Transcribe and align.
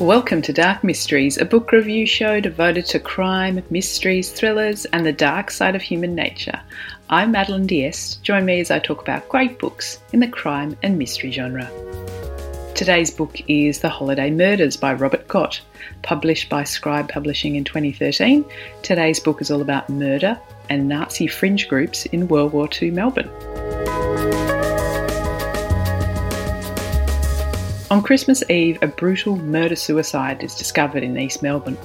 Welcome 0.00 0.42
to 0.42 0.52
Dark 0.52 0.84
Mysteries, 0.84 1.38
a 1.38 1.44
book 1.44 1.72
review 1.72 2.06
show 2.06 2.38
devoted 2.38 2.86
to 2.86 3.00
crime, 3.00 3.64
mysteries, 3.68 4.30
thrillers, 4.30 4.84
and 4.84 5.04
the 5.04 5.12
dark 5.12 5.50
side 5.50 5.74
of 5.74 5.82
human 5.82 6.14
nature. 6.14 6.60
I'm 7.10 7.32
Madeleine 7.32 7.66
d'Este. 7.66 8.22
Join 8.22 8.44
me 8.44 8.60
as 8.60 8.70
I 8.70 8.78
talk 8.78 9.02
about 9.02 9.28
great 9.28 9.58
books 9.58 9.98
in 10.12 10.20
the 10.20 10.28
crime 10.28 10.76
and 10.84 10.96
mystery 10.96 11.32
genre. 11.32 11.68
Today's 12.76 13.10
book 13.10 13.40
is 13.48 13.80
The 13.80 13.88
Holiday 13.88 14.30
Murders 14.30 14.76
by 14.76 14.94
Robert 14.94 15.26
Gott, 15.26 15.60
published 16.02 16.48
by 16.48 16.62
Scribe 16.62 17.08
Publishing 17.08 17.56
in 17.56 17.64
2013. 17.64 18.44
Today's 18.84 19.18
book 19.18 19.42
is 19.42 19.50
all 19.50 19.62
about 19.62 19.90
murder 19.90 20.38
and 20.70 20.88
Nazi 20.88 21.26
fringe 21.26 21.66
groups 21.66 22.06
in 22.06 22.28
World 22.28 22.52
War 22.52 22.68
II 22.80 22.92
Melbourne. 22.92 23.57
On 27.90 28.02
Christmas 28.02 28.42
Eve, 28.50 28.78
a 28.82 28.86
brutal 28.86 29.36
murder 29.36 29.74
suicide 29.74 30.44
is 30.44 30.54
discovered 30.54 31.02
in 31.02 31.18
East 31.18 31.42
Melbourne. 31.42 31.78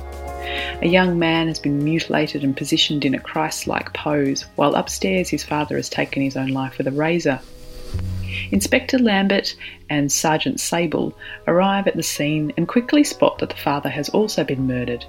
A 0.82 0.88
young 0.88 1.18
man 1.18 1.48
has 1.48 1.60
been 1.60 1.82
mutilated 1.82 2.44
and 2.44 2.58
positioned 2.58 3.06
in 3.06 3.16
a 3.16 3.20
Christ 3.20 3.68
like 3.68 3.94
pose, 3.94 4.42
while 4.58 4.76
upstairs 4.76 5.30
his 5.30 5.46
father 5.46 5.78
has 5.78 5.88
taken 5.88 6.22
his 6.22 6.36
own 6.36 6.50
life 6.50 6.78
with 6.78 6.88
a 6.88 6.92
razor. 6.92 7.40
Inspector 8.52 9.00
Lambert 9.00 9.56
and 9.90 10.12
Sergeant 10.12 10.60
Sable 10.60 11.18
arrive 11.48 11.88
at 11.88 11.96
the 11.96 12.04
scene 12.04 12.52
and 12.58 12.68
quickly 12.68 13.06
spot 13.06 13.40
that 13.40 13.50
the 13.50 13.56
father 13.56 13.90
has 13.90 14.10
also 14.10 14.44
been 14.44 14.68
murdered. 14.68 15.06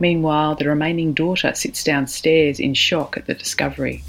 Meanwhile, 0.00 0.54
the 0.54 0.68
remaining 0.68 1.12
daughter 1.12 1.52
sits 1.54 1.84
downstairs 1.84 2.58
in 2.58 2.72
shock 2.72 3.18
at 3.18 3.26
the 3.26 3.34
discovery. 3.34 4.02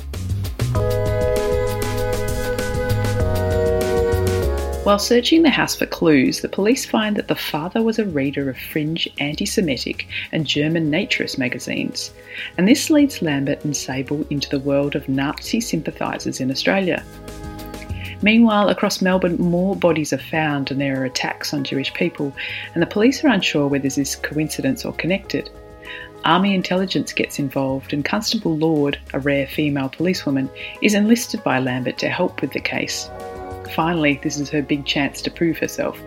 While 4.88 5.00
searching 5.00 5.44
the 5.44 5.50
house 5.50 5.76
for 5.76 5.86
clues, 5.86 6.40
the 6.40 6.48
police 6.48 6.86
find 6.86 7.18
that 7.18 7.28
the 7.28 7.36
father 7.36 7.84
was 7.84 8.00
a 8.00 8.06
reader 8.06 8.50
of 8.50 8.58
fringe 8.58 9.06
anti 9.20 9.46
Semitic 9.46 10.08
and 10.32 10.48
German 10.48 10.90
naturist 10.90 11.38
magazines, 11.38 12.14
and 12.58 12.66
this 12.66 12.90
leads 12.90 13.22
Lambert 13.22 13.66
and 13.66 13.76
Sable 13.76 14.26
into 14.30 14.48
the 14.48 14.62
world 14.62 14.96
of 14.96 15.10
Nazi 15.10 15.60
sympathisers 15.60 16.40
in 16.40 16.50
Australia. 16.50 17.04
Meanwhile, 18.22 18.70
across 18.70 19.02
Melbourne, 19.02 19.36
more 19.36 19.76
bodies 19.76 20.14
are 20.14 20.18
found 20.18 20.72
and 20.72 20.80
there 20.80 21.02
are 21.02 21.04
attacks 21.04 21.54
on 21.54 21.66
Jewish 21.66 21.94
people, 21.94 22.34
and 22.74 22.82
the 22.82 22.88
police 22.88 23.26
are 23.26 23.28
unsure 23.28 23.68
whether 23.68 23.84
this 23.84 23.98
is 23.98 24.16
coincidence 24.16 24.86
or 24.86 24.94
connected. 24.94 25.50
Army 26.24 26.56
intelligence 26.56 27.12
gets 27.12 27.40
involved, 27.40 27.92
and 27.92 28.06
Constable 28.06 28.58
Lord, 28.58 28.98
a 29.14 29.20
rare 29.20 29.48
female 29.48 29.90
policewoman, 29.90 30.50
is 30.82 30.94
enlisted 30.94 31.44
by 31.44 31.60
Lambert 31.60 31.98
to 31.98 32.08
help 32.08 32.40
with 32.40 32.54
the 32.54 32.62
case. 32.62 33.10
Finally, 33.76 34.20
this 34.24 34.40
is 34.40 34.50
her 34.50 34.62
big 34.62 34.86
chance 34.86 35.22
to 35.22 35.32
prove 35.32 35.58
herself. 35.58 36.00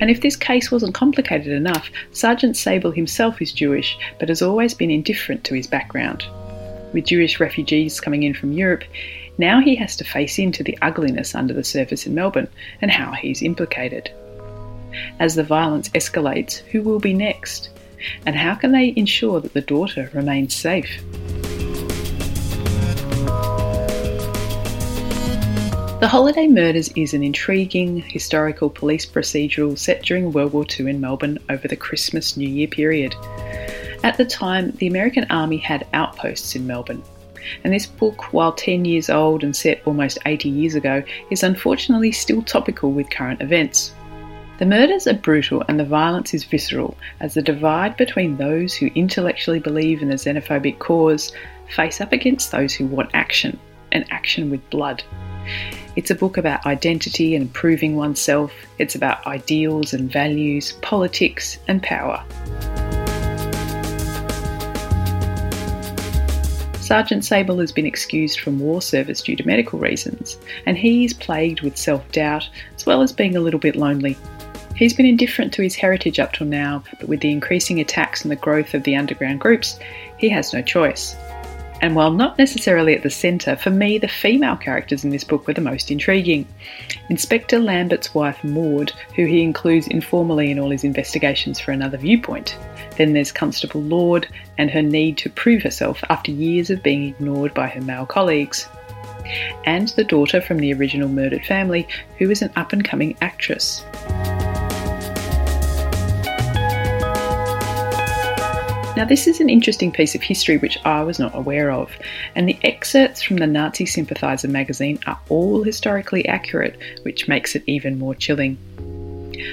And 0.00 0.10
if 0.10 0.20
this 0.20 0.34
case 0.34 0.72
wasn't 0.72 0.94
complicated 0.94 1.52
enough, 1.52 1.88
Sergeant 2.10 2.56
Sable 2.56 2.90
himself 2.90 3.40
is 3.40 3.52
Jewish, 3.52 3.96
but 4.18 4.28
has 4.28 4.42
always 4.42 4.74
been 4.74 4.90
indifferent 4.90 5.44
to 5.44 5.54
his 5.54 5.68
background. 5.68 6.24
With 6.92 7.06
Jewish 7.06 7.38
refugees 7.38 8.00
coming 8.00 8.24
in 8.24 8.34
from 8.34 8.52
Europe, 8.52 8.82
now 9.38 9.60
he 9.60 9.76
has 9.76 9.94
to 9.96 10.04
face 10.04 10.40
into 10.40 10.64
the 10.64 10.76
ugliness 10.82 11.36
under 11.36 11.54
the 11.54 11.62
surface 11.62 12.04
in 12.04 12.16
Melbourne 12.16 12.48
and 12.80 12.90
how 12.90 13.12
he's 13.12 13.42
implicated. 13.42 14.10
As 15.20 15.36
the 15.36 15.44
violence 15.44 15.88
escalates, 15.90 16.58
who 16.72 16.82
will 16.82 16.98
be 16.98 17.14
next? 17.14 17.70
And 18.26 18.34
how 18.34 18.56
can 18.56 18.72
they 18.72 18.92
ensure 18.96 19.40
that 19.40 19.54
the 19.54 19.60
daughter 19.60 20.10
remains 20.12 20.52
safe? 20.52 21.00
The 26.02 26.08
Holiday 26.08 26.48
Murders 26.48 26.88
is 26.96 27.14
an 27.14 27.22
intriguing 27.22 27.98
historical 27.98 28.68
police 28.68 29.06
procedural 29.06 29.78
set 29.78 30.02
during 30.02 30.32
World 30.32 30.52
War 30.52 30.66
II 30.68 30.90
in 30.90 31.00
Melbourne 31.00 31.38
over 31.48 31.68
the 31.68 31.76
Christmas 31.76 32.36
New 32.36 32.48
Year 32.48 32.66
period. 32.66 33.14
At 34.02 34.16
the 34.16 34.24
time, 34.24 34.72
the 34.78 34.88
American 34.88 35.28
Army 35.30 35.58
had 35.58 35.86
outposts 35.92 36.56
in 36.56 36.66
Melbourne. 36.66 37.04
And 37.62 37.72
this 37.72 37.86
book, 37.86 38.32
while 38.32 38.52
10 38.52 38.84
years 38.84 39.10
old 39.10 39.44
and 39.44 39.54
set 39.54 39.80
almost 39.86 40.18
80 40.26 40.48
years 40.48 40.74
ago, 40.74 41.04
is 41.30 41.44
unfortunately 41.44 42.10
still 42.10 42.42
topical 42.42 42.90
with 42.90 43.08
current 43.08 43.40
events. 43.40 43.94
The 44.58 44.66
murders 44.66 45.06
are 45.06 45.14
brutal 45.14 45.62
and 45.68 45.78
the 45.78 45.84
violence 45.84 46.34
is 46.34 46.42
visceral, 46.42 46.96
as 47.20 47.34
the 47.34 47.42
divide 47.42 47.96
between 47.96 48.38
those 48.38 48.74
who 48.74 48.90
intellectually 48.96 49.60
believe 49.60 50.02
in 50.02 50.08
the 50.08 50.16
xenophobic 50.16 50.80
cause 50.80 51.30
face 51.76 52.00
up 52.00 52.12
against 52.12 52.50
those 52.50 52.74
who 52.74 52.86
want 52.86 53.10
action, 53.14 53.56
and 53.92 54.04
action 54.10 54.50
with 54.50 54.68
blood. 54.68 55.04
It's 55.94 56.10
a 56.10 56.14
book 56.14 56.38
about 56.38 56.64
identity 56.64 57.34
and 57.34 57.52
proving 57.52 57.96
oneself. 57.96 58.52
It's 58.78 58.94
about 58.94 59.26
ideals 59.26 59.92
and 59.92 60.10
values, 60.10 60.72
politics 60.80 61.58
and 61.68 61.82
power. 61.82 62.24
Sergeant 66.80 67.24
Sable 67.24 67.58
has 67.60 67.72
been 67.72 67.86
excused 67.86 68.40
from 68.40 68.58
war 68.58 68.82
service 68.82 69.22
due 69.22 69.36
to 69.36 69.46
medical 69.46 69.78
reasons, 69.78 70.38
and 70.66 70.76
he 70.76 71.04
is 71.04 71.12
plagued 71.12 71.60
with 71.60 71.76
self 71.76 72.10
doubt 72.12 72.48
as 72.74 72.86
well 72.86 73.02
as 73.02 73.12
being 73.12 73.36
a 73.36 73.40
little 73.40 73.60
bit 73.60 73.76
lonely. 73.76 74.16
He's 74.74 74.94
been 74.94 75.06
indifferent 75.06 75.52
to 75.54 75.62
his 75.62 75.74
heritage 75.74 76.18
up 76.18 76.32
till 76.32 76.46
now, 76.46 76.82
but 76.98 77.08
with 77.08 77.20
the 77.20 77.30
increasing 77.30 77.80
attacks 77.80 78.22
and 78.22 78.30
the 78.30 78.36
growth 78.36 78.74
of 78.74 78.84
the 78.84 78.96
underground 78.96 79.40
groups, 79.40 79.78
he 80.18 80.28
has 80.30 80.52
no 80.52 80.62
choice. 80.62 81.14
And 81.82 81.96
while 81.96 82.12
not 82.12 82.38
necessarily 82.38 82.94
at 82.94 83.02
the 83.02 83.10
centre, 83.10 83.56
for 83.56 83.70
me 83.70 83.98
the 83.98 84.06
female 84.06 84.56
characters 84.56 85.02
in 85.02 85.10
this 85.10 85.24
book 85.24 85.48
were 85.48 85.52
the 85.52 85.60
most 85.60 85.90
intriguing. 85.90 86.46
Inspector 87.10 87.58
Lambert's 87.58 88.14
wife 88.14 88.42
Maud, 88.44 88.92
who 89.16 89.26
he 89.26 89.42
includes 89.42 89.88
informally 89.88 90.52
in 90.52 90.60
all 90.60 90.70
his 90.70 90.84
investigations 90.84 91.58
for 91.58 91.72
another 91.72 91.98
viewpoint. 91.98 92.56
Then 92.96 93.14
there's 93.14 93.32
Constable 93.32 93.82
Lord 93.82 94.28
and 94.58 94.70
her 94.70 94.82
need 94.82 95.18
to 95.18 95.30
prove 95.30 95.62
herself 95.62 96.04
after 96.08 96.30
years 96.30 96.70
of 96.70 96.84
being 96.84 97.08
ignored 97.08 97.52
by 97.52 97.66
her 97.66 97.80
male 97.80 98.06
colleagues. 98.06 98.68
And 99.64 99.88
the 99.88 100.04
daughter 100.04 100.40
from 100.40 100.58
the 100.58 100.72
original 100.74 101.08
murdered 101.08 101.44
family, 101.44 101.88
who 102.18 102.30
is 102.30 102.42
an 102.42 102.52
up 102.54 102.72
and 102.72 102.84
coming 102.84 103.16
actress. 103.20 103.84
Now, 108.94 109.06
this 109.06 109.26
is 109.26 109.40
an 109.40 109.48
interesting 109.48 109.90
piece 109.90 110.14
of 110.14 110.22
history 110.22 110.58
which 110.58 110.76
I 110.84 111.02
was 111.02 111.18
not 111.18 111.34
aware 111.34 111.70
of, 111.70 111.90
and 112.34 112.46
the 112.46 112.58
excerpts 112.62 113.22
from 113.22 113.38
the 113.38 113.46
Nazi 113.46 113.86
Sympathiser 113.86 114.48
magazine 114.48 114.98
are 115.06 115.18
all 115.30 115.62
historically 115.62 116.28
accurate, 116.28 116.78
which 117.02 117.26
makes 117.26 117.56
it 117.56 117.64
even 117.66 117.98
more 117.98 118.14
chilling. 118.14 118.58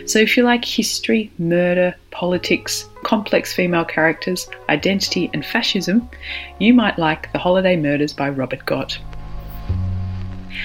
So, 0.05 0.19
if 0.19 0.35
you 0.35 0.43
like 0.43 0.65
history, 0.65 1.31
murder, 1.39 1.95
politics, 2.11 2.85
complex 3.03 3.53
female 3.53 3.85
characters, 3.85 4.49
identity, 4.67 5.29
and 5.33 5.45
fascism, 5.45 6.09
you 6.59 6.73
might 6.73 6.99
like 6.99 7.31
The 7.31 7.39
Holiday 7.39 7.77
Murders 7.77 8.11
by 8.11 8.27
Robert 8.29 8.65
Gott. 8.65 8.99